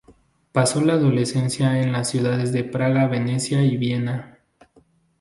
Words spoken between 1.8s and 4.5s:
las ciudades de Praga, Venecia y Viena.